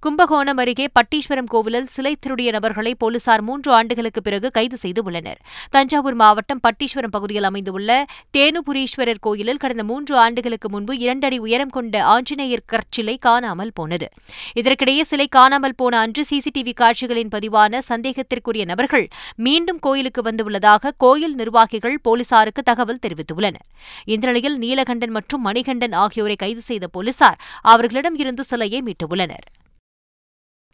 கும்பகோணம் 0.00 0.56
அருகே 0.56 0.86
பட்டீஸ்வரம் 0.92 1.46
கோவிலில் 1.46 1.86
சிலை 1.86 2.16
திருடிய 2.20 2.50
நபர்களை 2.50 2.94
போலீசார் 2.94 3.42
மூன்று 3.42 3.72
ஆண்டுகளுக்கு 3.72 4.22
பிறகு 4.22 4.50
கைது 4.50 4.76
செய்து 4.76 5.02
உள்ளனர். 5.02 5.38
தஞ்சாவூர் 5.70 6.14
மாவட்டம் 6.14 6.60
பட்டீஸ்வரம் 6.60 7.10
பகுதியில் 7.10 7.42
அமைந்துள்ள 7.42 8.04
தேனுபுரீஸ்வரர் 8.36 9.20
கோயிலில் 9.20 9.56
கடந்த 9.56 9.84
மூன்று 9.84 10.16
ஆண்டுகளுக்கு 10.16 10.70
முன்பு 10.70 10.98
இரண்டடி 10.98 11.38
உயரம் 11.38 11.68
கொண்ட 11.68 12.04
ஆஞ்சநேயர் 12.04 12.64
கற்சிலை 12.66 13.16
காணாமல் 13.18 13.72
போனது. 13.74 14.08
இதற்கிடையே 14.54 15.00
சிலை 15.00 15.26
காணாமல் 15.26 15.74
போன 15.74 15.98
அன்று 15.98 16.24
சிசிடிவி 16.30 16.72
காட்சிகளின் 16.72 17.28
பதிவான 17.28 17.82
சந்தேகத்திற்குரிய 17.88 18.64
நபர்கள் 18.64 19.08
மீண்டும் 19.36 19.78
கோயிலுக்கு 19.78 20.22
வந்துள்ளதாக 20.22 20.92
கோயில் 20.96 21.34
நிர்வாகிகள் 21.34 21.98
போலீசாருக்கு 22.02 22.62
தகவல் 22.62 23.02
தெரிவித்துள்ளனர். 23.06 23.66
இந்த 24.04 24.26
நிலையில் 24.26 24.58
நீலகண்டன் 24.58 25.10
மற்றும் 25.10 25.42
மணிகண்டன் 25.42 25.92
ஆகியோரை 25.92 26.36
கைது 26.36 26.60
செய்த 26.60 26.86
போலீசார் 26.86 27.40
அவர்களிடம் 27.62 28.16
இருந்து 28.16 28.44
சிலையை 28.44 28.82
மீட்டுள்ளனர். 28.82 29.46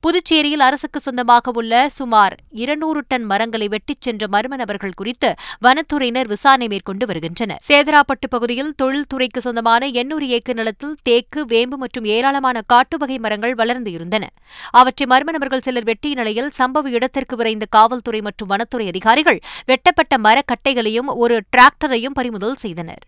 புதுச்சேரியில் 0.04 0.64
அரசுக்கு 0.66 1.00
சொந்தமாக 1.00 1.50
உள்ள 1.60 1.88
சுமார் 1.96 2.34
இருநூறு 2.62 3.00
டன் 3.08 3.26
மரங்களை 3.30 3.66
வெட்டிச் 3.68 4.04
சென்ற 4.06 4.26
மர்ம 4.26 4.56
நபர்கள் 4.56 4.96
குறித்து 4.96 5.30
வனத்துறையினர் 5.66 6.26
விசாரணை 6.26 6.68
மேற்கொண்டு 6.68 7.06
வருகின்றனர். 7.06 7.60
சேதராப்பட்டு 7.68 8.28
பகுதியில் 8.30 8.72
தொழில்துறைக்கு 8.82 9.42
சொந்தமான 9.46 9.90
எண்ணூறு 10.02 10.28
ஏக்கர் 10.28 10.54
நிலத்தில் 10.54 10.96
தேக்கு 11.02 11.46
வேம்பு 11.46 11.76
மற்றும் 11.76 12.04
ஏராளமான 12.04 12.62
காட்டுவகை 12.72 13.18
மரங்கள் 13.18 13.54
வளர்ந்து 13.54 13.92
இருந்தன. 13.92 14.24
அவற்றை 14.70 15.08
மர்ம 15.12 15.36
நபர்கள் 15.36 15.66
சிலர் 15.68 15.84
வெட்டிய 15.84 16.14
நிலையில் 16.14 16.50
சம்பவ 16.58 16.90
இடத்திற்கு 16.96 17.36
விரைந்த 17.36 17.66
காவல்துறை 17.70 18.20
மற்றும் 18.20 18.52
வனத்துறை 18.54 18.88
அதிகாரிகள் 18.88 19.40
வெட்டப்பட்ட 19.66 20.16
மரக்கட்டைகளையும் 20.28 21.12
ஒரு 21.24 21.38
டிராக்டரையும் 21.56 22.18
பறிமுதல் 22.20 22.60
செய்தனர். 22.66 23.04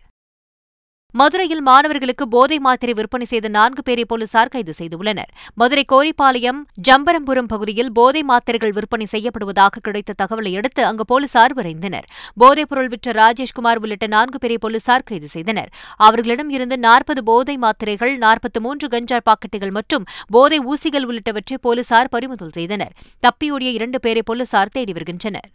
மதுரையில் 1.15 1.61
மாணவர்களுக்கு 1.61 2.27
போதை 2.27 2.59
மாத்திரை 2.59 2.93
விற்பனை 2.93 3.25
செய்த 3.25 3.47
நான்கு 3.47 3.83
பேரை 3.83 4.05
போலீசார் 4.05 4.47
கைது 4.47 4.73
செய்துள்ளனர். 4.77 5.29
மதுரை 5.55 5.85
கோரிப்பாளையம் 5.91 6.59
ஜம்பரம்புரம் 6.89 7.49
பகுதியில் 7.53 7.91
போதை 7.91 8.23
மாத்திரைகள் 8.23 8.71
விற்பனை 8.71 9.07
செய்யப்படுவதாக 9.11 9.81
கிடைத்த 9.81 10.15
தகவலை 10.21 10.57
அடுத்து 10.57 10.85
அங்கு 10.85 11.05
போலீசார் 11.05 11.53
விரைந்தனர். 11.53 12.07
போதைப் 12.37 12.69
பொருள் 12.69 12.87
விற்ற 12.87 13.11
ராஜேஷ்குமார் 13.11 13.75
உள்ளிட்ட 13.75 14.07
நான்கு 14.07 14.37
பேரை 14.37 14.57
போலீசார் 14.57 15.03
கைது 15.03 15.27
செய்தனர். 15.27 15.69
அவர்களிடம் 15.97 16.49
இருந்து 16.49 16.77
நாற்பது 16.77 17.23
போதை 17.23 17.57
மாத்திரைகள் 17.57 18.17
நாற்பத்தி 18.17 18.59
மூன்று 18.59 18.87
கஞ்சா 18.87 19.19
பாக்கெட்டுகள் 19.29 19.71
மற்றும் 19.71 20.05
போதை 20.27 20.59
ஊசிகள் 20.59 21.07
உள்ளிட்டவற்றை 21.09 21.57
போலீசார் 21.61 22.09
பறிமுதல் 22.09 22.55
செய்தனர். 22.59 22.95
தப்பியோடிய 23.27 23.71
இரண்டு 23.79 23.99
பேரை 23.99 24.23
போலீசார் 24.25 24.69
தேடி 24.69 24.91
வருகின்றனர். 24.91 25.49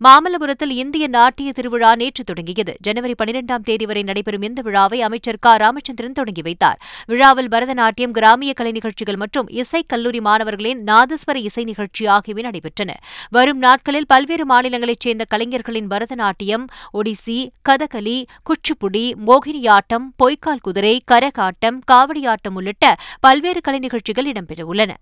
மாமல்லபுரத்தில் 0.00 0.70
இந்திய 0.72 1.08
நாட்டிய 1.08 1.52
திருவிழா 1.52 1.94
நேற்று 1.94 2.24
தொடங்கியது. 2.24 2.72
ஜனவரி 2.80 3.14
பனிரெண்டாம் 3.22 3.64
தேதி 3.64 3.86
வரை 3.86 4.02
நடைபெறும் 4.02 4.42
இந்த 4.42 4.60
விழாவை 4.62 5.00
அமைச்சர் 5.00 5.38
க. 5.38 5.56
ராமச்சந்திரன் 5.56 6.12
தொடங்கி 6.12 6.42
வைத்தார். 6.42 6.78
விழாவில் 7.06 7.48
பரதநாட்டியம் 7.48 8.10
கிராமிய 8.10 8.52
கலை 8.52 8.72
நிகழ்ச்சிகள் 8.72 9.16
மற்றும் 9.16 9.48
இசை 9.48 9.82
கல்லூரி 9.86 10.20
மாணவர்களின் 10.20 10.80
நாதஸ்வர 10.84 11.36
இசை 11.36 11.64
நிகழ்ச்சி 11.64 12.06
ஆகியவை 12.06 12.44
நடைபெற்றன. 12.44 12.94
வரும் 13.30 13.58
நாட்களில் 13.58 14.06
பல்வேறு 14.06 14.46
மாநிலங்களைச் 14.46 15.00
சேர்ந்த 15.00 15.26
கலைஞர்களின் 15.28 15.88
பரதநாட்டியம் 15.88 16.64
ஒடிசி 16.92 17.38
கதகளி 17.68 18.18
குச்சிப்புடி 18.50 19.04
மோகினியாட்டம் 19.28 20.08
பொய்க்கால் 20.16 20.60
குதிரை 20.62 21.00
கரகாட்டம் 21.12 21.80
காவடியாட்டம் 21.92 22.54
உள்ளிட்ட 22.54 22.94
பல்வேறு 23.20 23.60
கலை 23.60 23.78
நிகழ்ச்சிகள் 23.78 24.24
இடம்பெறவுள்ளன 24.24 24.92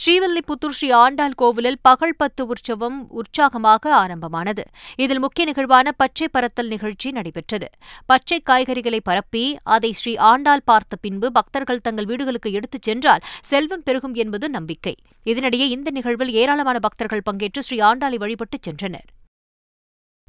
ஸ்ரீவில்லிபுத்தூர் 0.00 0.68
ஸ்ரீ 0.68 0.90
ஆண்டாள் 0.90 1.32
கோவிலில் 1.34 1.78
பகல் 1.82 2.16
பத்து 2.16 2.46
உற்சவம் 2.46 3.10
உற்சாகமாக 3.10 3.94
ஆரம்பமானது. 3.94 4.62
இதில் 4.96 5.18
முக்கிய 5.18 5.46
நிகழ்வான 5.46 5.92
பச்சை 5.92 6.28
பரத்தல் 6.32 6.66
நிகழ்ச்சி 6.66 7.10
நடைபெற்றது. 7.10 7.68
பச்சை 8.06 8.42
காய்கறிகளை 8.50 9.00
பரப்பி 9.02 9.56
அதை 9.62 9.92
ஸ்ரீ 9.92 10.16
ஆண்டாள் 10.16 10.62
பார்த்த 10.64 10.96
பின்பு 10.96 11.32
பக்தர்கள் 11.32 11.80
தங்கள் 11.80 12.04
வீடுகளுக்கு 12.04 12.52
எடுத்துச் 12.52 12.82
சென்றால் 12.82 13.20
செல்வம் 13.42 13.82
பெருகும் 13.82 14.14
என்பது 14.14 14.48
நம்பிக்கை. 14.48 14.96
இதனிடையே 15.24 15.68
இந்த 15.76 15.90
நிகழ்வில் 15.90 16.30
ஏராளமான 16.30 16.78
பக்தர்கள் 16.78 17.26
பங்கேற்று 17.30 17.58
ஸ்ரீ 17.58 17.78
ஆண்டாளை 17.78 18.14
வழிபட்டுச் 18.14 18.68
சென்றனர். 18.68 19.08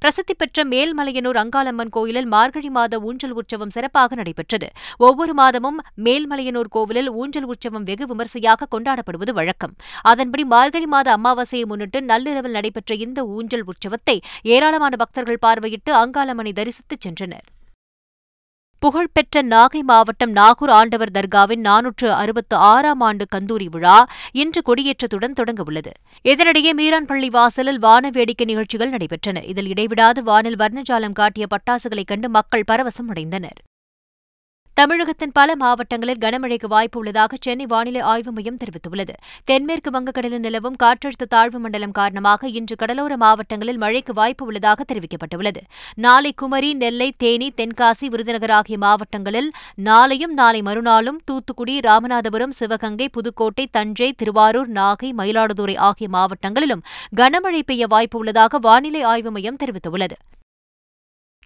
பிரசித்தி 0.02 0.34
பெற்ற 0.34 0.64
மேல்மலையனூர் 0.66 1.40
அங்காளம்மன் 1.42 1.92
கோயிலில் 1.96 2.26
மார்கழி 2.26 2.70
மாத 2.70 3.00
ஊஞ்சல் 3.00 3.36
உற்சவம் 3.40 3.74
சிறப்பாக 3.76 4.16
நடைபெற்றது. 4.16 4.68
ஒவ்வொரு 4.98 5.34
மாதமும் 5.34 5.78
மேல்மலையனூர் 6.06 6.72
கோவிலில் 6.76 7.10
ஊஞ்சல் 7.12 7.48
உற்சவம் 7.54 7.84
வெகு 7.84 8.08
விமர்சையாக 8.08 8.70
கொண்டாடப்படுவது 8.76 9.30
வழக்கம். 9.30 9.76
அதன்படி 10.02 10.46
மார்கழி 10.46 10.86
மாத 10.86 11.18
அமாவாசையை 11.18 11.66
முன்னிட்டு 11.66 12.02
நள்ளிரவில் 12.02 12.52
நடைபெற்ற 12.52 12.96
இந்த 12.96 13.26
ஊஞ்சல் 13.38 13.66
உற்சவத்தை 13.66 14.20
ஏராளமான 14.56 14.96
பக்தர்கள் 14.96 15.44
பார்வையிட்டு 15.48 15.94
அங்காளம்மனை 16.04 16.54
தரிசித்துச் 16.62 17.06
சென்றனர். 17.08 17.48
புகழ்பெற்ற 18.82 19.42
நாகை 19.42 19.82
மாவட்டம் 19.82 20.32
நாகூர் 20.32 20.70
ஆண்டவர் 20.70 21.12
தர்காவின் 21.12 21.62
நானூற்று 21.62 22.12
அறுபத்து 22.12 22.56
ஆறாம் 22.56 23.00
ஆண்டு 23.00 23.26
கந்தூரி 23.36 23.66
விழா 23.70 24.08
இன்று 24.32 24.62
கொடியேற்றத்துடன் 24.62 25.34
தொடங்கவுள்ளது. 25.40 25.92
இதனிடையே 26.24 26.74
மீரான்பள்ளி 26.78 27.28
வாசலில் 27.28 27.80
வான 27.80 28.10
வேடிக்கை 28.12 28.46
நிகழ்ச்சிகள் 28.46 28.90
நடைபெற்றன. 28.90 29.44
இதில் 29.44 29.68
இடைவிடாது 29.68 30.24
வானில் 30.24 30.56
வர்ணஜாலம் 30.56 31.14
காட்டிய 31.14 31.46
பட்டாசுகளைக் 31.50 32.06
கண்டு 32.06 32.30
மக்கள் 32.30 32.64
பரவசம் 32.72 33.14
அடைந்தனர். 33.14 33.60
தமிழகத்தின் 34.78 35.34
பல 35.38 35.56
மாவட்டங்களில் 35.56 36.20
கனமழைக்கு 36.22 36.68
வாய்ப்பு 36.68 37.00
உள்ளதாக 37.00 37.38
சென்னை 37.40 37.66
வானிலை 37.66 38.02
ஆய்வு 38.02 38.32
மையம் 38.32 38.58
தெரிவித்துள்ளது. 38.62 39.14
தென்மேற்கு 39.44 39.90
வங்கக்கடலில் 39.92 40.44
நிலவும் 40.46 40.78
காற்றழுத்த 40.84 41.28
தாழ்வு 41.30 41.60
மண்டலம் 41.60 41.92
காரணமாக 41.92 42.48
இன்று 42.48 42.76
கடலோர 42.76 43.18
மாவட்டங்களில் 43.18 43.78
மழைக்கு 43.78 44.14
வாய்ப்பு 44.14 44.46
உள்ளதாக 44.46 44.86
தெரிவிக்கப்பட்டுள்ளது. 44.92 45.62
நாளை 45.96 46.32
குமரி 46.34 46.74
நெல்லை 46.74 47.10
தேனி 47.18 47.52
தென்காசி 47.62 48.10
விருதுநகர் 48.10 48.56
ஆகிய 48.60 48.78
மாவட்டங்களில் 48.78 49.52
நாளையும் 49.84 50.36
நாளை 50.42 50.62
மறுநாளும் 50.62 51.22
தூத்துக்குடி 51.26 51.80
ராமநாதபுரம் 51.80 52.58
சிவகங்கை 52.62 53.10
புதுக்கோட்டை 53.10 53.68
தஞ்சை 53.72 54.12
திருவாரூர் 54.14 54.72
நாகை 54.72 55.12
மயிலாடுதுறை 55.22 55.78
ஆகிய 55.78 56.10
மாவட்டங்களிலும் 56.18 56.86
கனமழை 57.16 57.64
பெய்ய 57.66 57.88
வாய்ப்பு 57.88 58.20
உள்ளதாக 58.20 58.58
வானிலை 58.58 59.02
ஆய்வு 59.02 59.32
மையம் 59.32 59.62
தெரிவித்துள்ளது. 59.66 60.18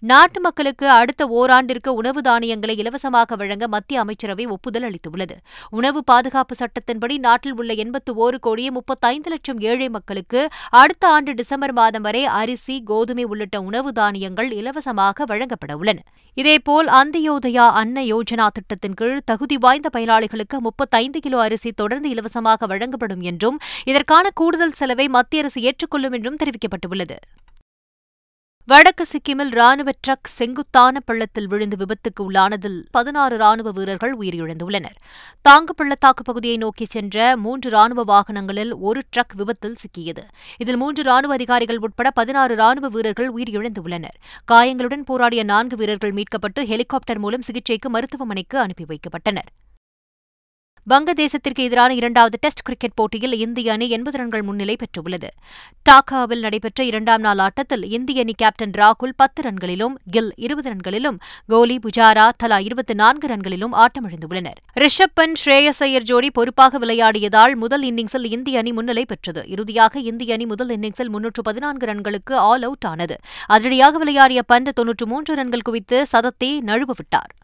நாட்டு 0.02 0.40
மக்களுக்கு 0.40 0.90
அடுத்த 0.90 1.22
ஓராண்டிற்கு 1.26 1.88
உணவு 1.88 2.20
தானியங்களை 2.22 2.76
இலவசமாக 2.76 3.36
வழங்க 3.36 3.68
மத்திய 3.68 4.00
அமைச்சரவை 4.00 4.46
ஒப்புதல் 4.46 4.82
அளித்துள்ளது. 4.82 5.36
உணவு 5.70 6.04
பாதுகாப்பு 6.04 6.54
சட்டத்தின்படி 6.58 7.18
நாட்டில் 7.18 7.54
உள்ள 7.54 7.72
எண்பத்து 7.72 8.14
ஓரு 8.14 8.38
கோடியே 8.40 8.70
முப்பத்தைந்து 8.70 9.30
லட்சம் 9.30 9.60
ஏழை 9.60 9.88
மக்களுக்கு 9.88 10.48
அடுத்த 10.70 11.08
ஆண்டு 11.08 11.34
டிசம்பர் 11.34 11.72
மாதம் 11.72 12.02
வரை 12.02 12.24
அரிசி 12.24 12.82
கோதுமை 12.82 13.24
உள்ளிட்ட 13.24 13.62
உணவு 13.62 13.92
தானியங்கள் 13.92 14.50
இலவசமாக 14.50 15.24
வழங்கப்பட 15.24 15.76
உள்ளன. 15.76 15.98
இதேபோல் 16.34 16.86
அந்தியோதயா 17.00 17.66
அன்ன 17.72 18.04
யோஜனா 18.04 18.46
திட்டத்தின் 18.58 18.94
கீழ் 18.94 19.24
தகுதி 19.24 19.56
வாய்ந்த 19.56 19.90
பயனாளிகளுக்கு 19.96 20.58
முப்பத்தைந்து 20.58 21.20
கிலோ 21.20 21.40
அரிசி 21.40 21.72
தொடர்ந்து 21.72 22.08
இலவசமாக 22.08 22.66
வழங்கப்படும் 22.66 23.20
என்றும் 23.20 23.58
இதற்கான 23.84 24.28
கூடுதல் 24.34 24.78
செலவை 24.82 25.08
மத்திய 25.08 25.42
அரசு 25.42 25.60
ஏற்றுக்கொள்ளும் 25.60 26.12
என்றும் 26.12 26.40
தெரிவிக்கப்பட்டுள்ளது. 26.44 27.18
வடக்கு 28.70 29.04
சிக்கிமில் 29.04 29.50
ராணுவ 29.50 29.90
ட்ரக் 30.06 30.28
செங்குத்தான 30.28 31.00
பள்ளத்தில் 31.00 31.46
விழுந்து 31.46 31.76
விபத்துக்கு 31.76 32.20
உள்ளானதில் 32.20 32.78
பதினாறு 32.90 33.36
ராணுவ 33.36 33.70
வீரர்கள் 33.70 34.14
உயிரிழந்துள்ளனர். 34.18 34.96
தாங்கு 35.48 35.74
பள்ளத்தாக்கு 35.76 36.22
பகுதியை 36.22 36.56
நோக்கி 36.56 36.84
சென்ற 36.84 37.36
மூன்று 37.36 37.70
ராணுவ 37.70 38.04
வாகனங்களில் 38.04 38.72
ஒரு 38.78 39.02
ட்ரக் 39.16 39.36
விபத்தில் 39.36 39.76
சிக்கியது. 39.82 40.24
இதில் 40.58 40.76
மூன்று 40.76 41.02
ராணுவ 41.02 41.34
அதிகாரிகள் 41.34 41.78
உட்பட 41.78 42.10
பதினாறு 42.10 42.56
ராணுவ 42.56 42.88
வீரர்கள் 42.88 43.30
உயிரிழந்துள்ளனர். 43.34 44.18
காயங்களுடன் 44.44 45.04
போராடிய 45.04 45.44
நான்கு 45.44 45.76
வீரர்கள் 45.76 46.12
மீட்கப்பட்டு 46.12 46.62
ஹெலிகாப்டர் 46.64 47.18
மூலம் 47.18 47.42
சிகிச்சைக்கு 47.42 47.90
மருத்துவமனைக்கு 47.90 48.58
அனுப்பி 48.58 48.84
வைக்கப்பட்டனர். 48.84 49.52
வங்கதேசத்திற்கு 50.90 51.62
எதிரான 51.66 51.94
இரண்டாவது 51.94 52.36
டெஸ்ட் 52.40 52.62
கிரிக்கெட் 52.62 52.94
போட்டியில் 52.94 53.32
இந்திய 53.32 53.72
அணி 53.72 53.88
எண்பது 53.88 54.18
ரன்கள் 54.18 54.42
முன்னிலை 54.42 54.76
பெற்றுள்ளது. 54.82 55.28
டாக்காவில் 55.90 56.38
நடைபெற்ற 56.38 56.84
இரண்டாம் 56.84 57.20
நாள் 57.20 57.38
ஆட்டத்தில் 57.38 57.84
இந்திய 57.90 58.20
அணி 58.20 58.34
கேப்டன் 58.36 58.70
ராகுல் 58.70 59.14
பத்து 59.16 59.42
ரன்களிலும் 59.42 59.94
கில் 60.10 60.32
இருபது 60.36 60.70
ரன்களிலும் 60.70 61.18
கோலி 61.46 61.78
புஜாரா 61.78 62.28
தலா 62.36 62.58
இருபத்தி 62.58 62.94
நான்கு 62.94 63.28
ரன்களிலும் 63.28 63.74
ஆட்டமிழந்துள்ளனர். 63.84 64.60
ரிஷப் 64.80 65.16
பண்ட் 65.20 65.40
ஸ்ரேயஸ் 65.44 65.82
ஐயர் 65.86 66.02
ஜோடி 66.02 66.30
பொறுப்பாக 66.30 66.78
விளையாடியதால் 66.78 67.56
முதல் 67.56 67.82
இன்னிங்ஸில் 67.82 68.28
இந்திய 68.36 68.58
அணி 68.58 68.72
முன்னிலை 68.72 69.04
பெற்றது. 69.04 69.44
இறுதியாக 69.48 70.00
இந்திய 70.00 70.34
அணி 70.34 70.46
முதல் 70.46 70.68
இன்னிங்ஸில் 70.68 71.08
முன்னூற்று 71.08 71.42
பதினான்கு 71.42 71.86
ரன்களுக்கு 71.86 72.32
ஆல் 72.32 72.62
அவுட் 72.62 72.84
ஆனது. 72.84 73.18
அதிரடியாக 73.46 73.98
விளையாடிய 73.98 74.42
பந்த் 74.52 74.76
தொன்னூற்று 74.78 75.06
மூன்று 75.06 75.34
ரன்கள் 75.34 75.66
குவித்து 75.70 76.06
சதத்தை 76.12 76.52
நழுவவிட்டார் 76.60 77.34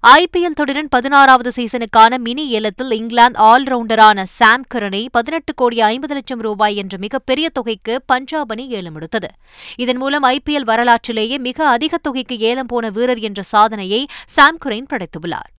ஐபிஎல் 0.00 0.54
தொடரின் 0.54 0.88
பதினாறாவது 0.88 1.50
சீசனுக்கான 1.56 2.18
மினி 2.18 2.48
ஏலத்தில் 2.48 2.90
இங்கிலாந்து 2.90 3.40
ஆல்ரவுண்டரான 3.42 4.22
சாம் 4.22 4.64
கரனை 4.74 5.06
பதினெட்டு 5.10 5.54
கோடி 5.54 5.80
ஐம்பது 5.80 6.14
லட்சம் 6.14 6.40
ரூபாய் 6.40 6.76
என்ற 6.76 6.98
மிகப்பெரிய 6.98 7.48
தொகைக்கு 7.48 8.02
பஞ்சாப் 8.06 8.50
அணி 8.50 8.68
ஏலம் 8.68 8.94
எடுத்தது. 8.94 9.28
இதன் 9.76 9.96
மூலம் 9.96 10.22
ஐபிஎல் 10.22 10.64
வரலாற்றிலேயே 10.64 11.38
மிக 11.38 11.68
அதிக 11.68 11.98
தொகைக்கு 11.98 12.38
ஏலம் 12.38 12.66
போன 12.66 12.90
வீரர் 12.90 13.18
என்ற 13.18 13.42
சாதனையை 13.42 14.06
சாம் 14.26 14.58
குரைன் 14.64 14.88
படைத்துள்ளார். 14.92 15.50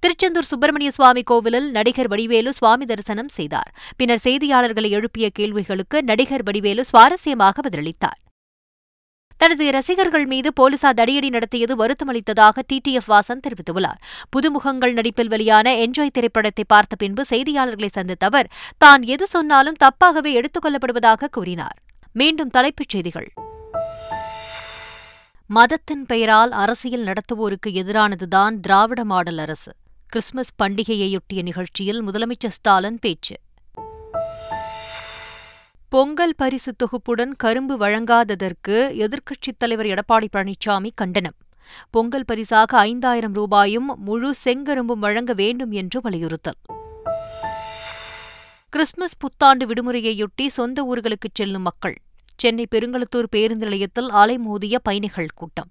திருச்செந்தூர் 0.00 0.44
சுப்பிரமணிய 0.44 0.90
சுவாமி 0.90 1.22
கோவிலில் 1.22 1.70
நடிகர் 1.70 2.08
வடிவேலு 2.08 2.52
சுவாமி 2.52 2.84
தரிசனம் 2.84 3.28
செய்தார். 3.28 3.74
பின்னர் 3.96 4.24
செய்தியாளர்களை 4.24 4.88
எழுப்பிய 4.88 5.30
கேள்விகளுக்கு 5.32 6.02
நடிகர் 6.02 6.42
வடிவேலு 6.42 6.84
சுவாரஸ்யமாக 6.92 7.52
பதிலளித்தார். 7.68 8.20
தனது 9.40 9.70
ரசிகர்கள் 9.70 10.26
மீது 10.26 10.52
போலீசார் 10.52 10.94
தடியடி 10.94 11.28
நடத்தியது 11.28 11.86
வருத்தமளித்ததாக 11.86 12.62
டிடிஎஃப் 12.72 13.08
வாசன் 13.08 13.40
தெரிவித்துள்ளார். 13.40 14.00
புதுமுகங்கள் 14.36 14.92
நடிப்பில் 14.92 15.28
வெளியான 15.28 15.76
என்ஜாய் 15.76 16.10
திரைப்படத்தை 16.12 16.64
பார்த்த 16.68 16.96
பின்பு 16.96 17.24
செய்தியாளர்களை 17.30 17.88
சந்தித்த 17.90 18.26
அவர் 18.26 18.50
தான் 18.78 19.02
எது 19.02 19.26
சொன்னாலும் 19.26 19.76
தப்பாகவே 19.84 20.32
எடுத்துக் 20.32 20.64
கொள்ளப்படுவதாக 20.64 21.24
கூறினார். 21.30 21.78
மீண்டும் 22.12 22.50
தலைப்புச் 22.50 22.88
செய்திகள். 22.88 23.32
மதத்தின் 25.46 26.06
பெயரால் 26.06 26.50
அரசியல் 26.50 27.04
நடத்துவோருக்கு 27.04 27.66
எதிரானதுதான் 27.66 28.60
திராவிட 28.60 29.04
மாடல் 29.04 29.38
அரசு. 29.38 29.72
கிறிஸ்துமஸ் 30.06 30.54
பண்டிகையையொட்டிய 30.62 31.42
நிகழ்ச்சியில் 31.42 32.04
முதலமைச்சர் 32.04 32.48
ஸ்டாலின் 32.48 32.98
பேச்சு. 32.98 33.36
பொங்கல் 35.90 36.34
பரிசு 36.36 36.74
தொகுப்புடன் 36.76 37.32
கரும்பு 37.36 37.78
வழங்காததற்கு 37.78 38.90
எதிர்க்கட்சித் 38.94 39.56
தலைவர் 39.58 39.86
எடப்பாடி 39.86 40.26
பழனிசாமி 40.36 40.90
கண்டனம். 40.94 41.34
பொங்கல் 41.90 42.24
பரிசாக 42.24 42.78
ஐந்தாயிரம் 42.78 43.32
ரூபாயும் 43.32 43.92
முழு 43.96 44.34
செங்கரும்பும் 44.44 44.98
வழங்க 44.98 45.32
வேண்டும் 45.32 45.70
என்று 45.70 46.00
வலியுறுத்தல். 46.00 46.54
கிறிஸ்துமஸ் 48.68 49.16
புத்தாண்டு 49.18 49.66
விடுமுறையையொட்டி 49.66 50.46
சொந்த 50.46 50.82
ஊர்களுக்குச் 50.82 51.34
செல்லும் 51.34 51.62
மக்கள். 51.62 51.96
சென்னை 52.36 52.66
பெருங்களத்தூர் 52.74 53.26
பேருந்து 53.30 53.64
நிலையத்தில் 53.64 54.10
அலைமோதிய 54.10 54.74
பயணிகள் 54.82 55.28
கூட்டம். 55.34 55.68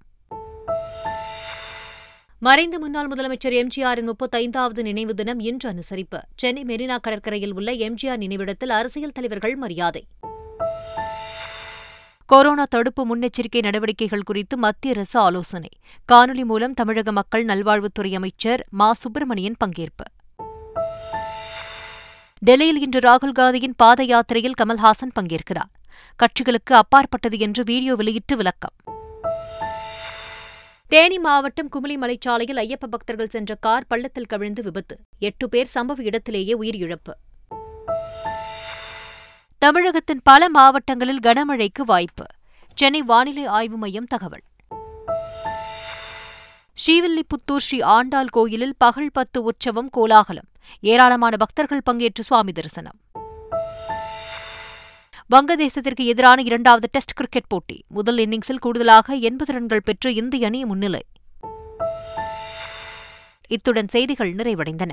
மறைந்த 2.42 2.78
முன்னாள் 2.78 3.08
முதலமைச்சர் 3.08 3.66
எம்ஜிஆரின் 3.66 4.10
முப்பத்தைந்தாவது 4.10 4.82
நினைவு 4.82 5.14
தினம் 5.14 5.40
இன்று 5.40 5.72
அனுசரிப்பு. 5.72 6.18
சென்னை 6.36 6.62
மெரினா 6.62 7.00
கடற்கரையில் 7.00 7.54
உள்ள 7.54 7.72
எம்ஜிஆர் 7.72 8.16
நினைவிடத்தில் 8.16 8.70
அரசியல் 8.70 9.12
தலைவர்கள் 9.12 9.56
மரியாதை. 9.56 10.06
கொரோனா 12.26 12.64
தடுப்பு 12.64 13.16
முன்னெச்சரிக்கை 13.16 13.60
நடவடிக்கைகள் 13.60 14.22
குறித்து 14.22 14.56
மத்திய 14.56 14.94
அரசு 14.94 15.20
ஆலோசனை. 15.20 15.68
காணொலி 16.12 16.44
மூலம் 16.44 16.74
தமிழக 16.74 17.12
மக்கள் 17.12 17.44
நல்வாழ்வுத்துறை 17.44 18.14
அமைச்சர் 18.14 18.66
மா. 18.70 18.92
சுப்பிரமணியன் 18.92 19.56
பங்கேற்பு. 19.64 20.06
டெல்லியில் 22.38 22.80
இன்று 22.80 23.00
ராகுல் 23.00 23.32
காந்தியின் 23.32 23.74
பாத 23.76 24.02
யாத்திரையில் 24.02 24.54
கமல்ஹாசன் 24.64 25.12
பங்கேற்கிறார். 25.20 25.72
கட்சிகளுக்கு 26.16 26.72
அப்பாற்பட்டது 26.72 27.38
என்று 27.38 27.64
வீடியோ 27.64 27.94
வெளியிட்டு 27.94 28.36
விளக்கம். 28.36 28.74
தேனி 30.90 31.18
மாவட்டம் 31.18 31.68
குமுளி 31.70 31.96
மலைச்சாலையில் 31.96 32.58
ஐயப்ப 32.58 32.86
பக்தர்கள் 32.86 33.28
சென்ற 33.28 33.54
கார் 33.54 33.86
பள்ளத்தில் 33.86 34.26
கவிழ்ந்து 34.26 34.62
விபத்து. 34.62 34.98
எட்டு 35.18 35.48
பேர் 35.48 35.68
சம்பவ 35.74 36.00
இடத்திலேயே 36.00 36.58
உயிரிழப்பு. 36.58 37.12
தமிழகத்தின் 39.58 40.20
பல 40.24 40.48
மாவட்டங்களில் 40.48 41.18
கனமழைக்கு 41.18 41.82
வாய்ப்பு. 41.86 42.24
சென்னை 42.74 43.02
வானிலை 43.02 43.44
ஆய்வு 43.44 43.76
மையம் 43.76 44.04
தகவல். 44.04 44.42
ஸ்ரீவில்லிபுத்தூர் 46.72 47.56
ஸ்ரீ 47.56 47.80
ஆண்டாள் 47.80 48.28
கோயிலில் 48.28 48.74
பகல் 48.78 49.10
பத்து 49.12 49.42
உற்சவம் 49.42 49.88
கோலாகலம். 49.88 50.48
ஏராளமான 50.80 51.36
பக்தர்கள் 51.36 51.82
பங்கேற்று 51.90 52.20
சுவாமி 52.20 52.52
தரிசனம். 52.52 53.00
வங்கதேசத்திற்கு 55.30 56.04
எதிரான 56.04 56.42
இரண்டாவது 56.42 56.88
டெஸ்ட் 56.92 57.12
கிரிக்கெட் 57.12 57.46
போட்டி. 57.46 57.84
முதல் 57.88 58.16
இன்னிங்ஸில் 58.16 58.58
கூடுதலாக 58.60 59.14
எண்பது 59.14 59.52
ரன்கள் 59.52 59.82
பெற்று 59.84 60.14
இந்திய 60.14 60.46
அணி 60.46 60.64
முன்னிலை. 60.64 61.00
இத்துடன் 63.48 63.88
செய்திகள் 63.88 64.34
நிறைவடைந்தன. 64.34 64.90